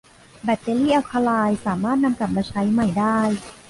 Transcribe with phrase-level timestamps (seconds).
[0.43, 3.19] แบตเตอรี่อัลคาไลน์สามารถนำกลับมาใช้ใหม่ได้